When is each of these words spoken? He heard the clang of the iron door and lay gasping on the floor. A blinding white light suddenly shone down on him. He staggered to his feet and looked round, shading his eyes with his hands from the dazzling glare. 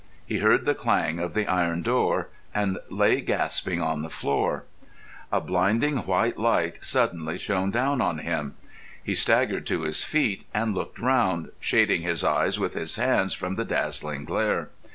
He 0.25 0.39
heard 0.39 0.65
the 0.65 0.73
clang 0.73 1.19
of 1.19 1.35
the 1.35 1.45
iron 1.45 1.83
door 1.83 2.29
and 2.55 2.79
lay 2.89 3.21
gasping 3.21 3.83
on 3.83 4.01
the 4.01 4.09
floor. 4.09 4.63
A 5.31 5.39
blinding 5.39 5.97
white 5.97 6.39
light 6.39 6.83
suddenly 6.83 7.37
shone 7.37 7.69
down 7.69 8.01
on 8.01 8.17
him. 8.17 8.55
He 9.03 9.13
staggered 9.13 9.67
to 9.67 9.83
his 9.83 10.03
feet 10.03 10.47
and 10.55 10.73
looked 10.73 10.97
round, 10.97 11.51
shading 11.59 12.01
his 12.01 12.23
eyes 12.23 12.57
with 12.59 12.73
his 12.73 12.95
hands 12.95 13.35
from 13.35 13.53
the 13.53 13.63
dazzling 13.63 14.25
glare. 14.25 14.69